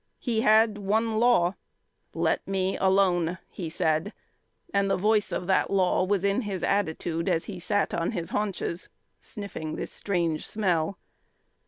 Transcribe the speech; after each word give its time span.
He 0.17 0.41
had 0.41 0.79
one 0.79 1.19
law: 1.19 1.53
"Let 2.15 2.47
me 2.47 2.75
alone!" 2.77 3.37
he 3.51 3.69
said, 3.69 4.13
and 4.73 4.89
the 4.89 4.97
voice 4.97 5.31
of 5.31 5.45
that 5.45 5.69
law 5.69 6.03
was 6.05 6.23
in 6.23 6.41
his 6.41 6.63
attitude 6.63 7.29
as 7.29 7.45
he 7.45 7.59
sat 7.59 7.93
on 7.93 8.09
his 8.13 8.31
haunches 8.31 8.89
sniffing 9.19 9.75
the 9.75 9.85
strange 9.85 10.47
smell. 10.47 10.97